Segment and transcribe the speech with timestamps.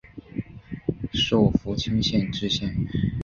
[1.13, 2.75] 授福清县知县。